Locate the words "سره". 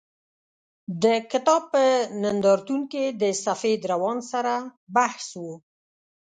4.31-4.53